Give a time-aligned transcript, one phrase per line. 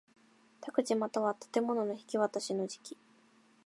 [0.61, 2.97] 宅地又は建物の引渡しの時期